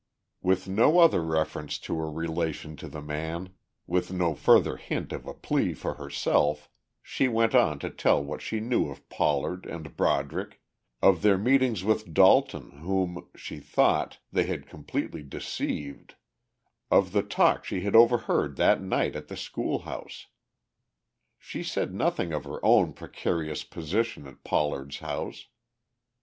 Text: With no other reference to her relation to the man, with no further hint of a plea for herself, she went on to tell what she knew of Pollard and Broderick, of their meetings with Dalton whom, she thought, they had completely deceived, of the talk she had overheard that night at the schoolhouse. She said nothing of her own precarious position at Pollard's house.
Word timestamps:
With 0.41 0.67
no 0.67 0.97
other 0.97 1.21
reference 1.21 1.77
to 1.77 1.95
her 1.99 2.09
relation 2.09 2.75
to 2.77 2.87
the 2.87 3.03
man, 3.03 3.53
with 3.85 4.11
no 4.11 4.33
further 4.33 4.77
hint 4.77 5.13
of 5.13 5.27
a 5.27 5.33
plea 5.35 5.75
for 5.75 5.93
herself, 5.93 6.67
she 7.03 7.27
went 7.27 7.53
on 7.53 7.77
to 7.77 7.89
tell 7.91 8.23
what 8.23 8.41
she 8.41 8.59
knew 8.59 8.89
of 8.89 9.07
Pollard 9.09 9.67
and 9.67 9.95
Broderick, 9.95 10.59
of 11.03 11.21
their 11.21 11.37
meetings 11.37 11.83
with 11.83 12.15
Dalton 12.15 12.79
whom, 12.79 13.29
she 13.35 13.59
thought, 13.59 14.17
they 14.31 14.45
had 14.45 14.65
completely 14.65 15.21
deceived, 15.21 16.15
of 16.89 17.11
the 17.11 17.21
talk 17.21 17.63
she 17.63 17.81
had 17.81 17.95
overheard 17.95 18.55
that 18.55 18.81
night 18.81 19.15
at 19.15 19.27
the 19.27 19.37
schoolhouse. 19.37 20.25
She 21.37 21.61
said 21.61 21.93
nothing 21.93 22.33
of 22.33 22.43
her 22.45 22.59
own 22.65 22.93
precarious 22.93 23.63
position 23.63 24.25
at 24.25 24.43
Pollard's 24.43 24.97
house. 24.97 25.45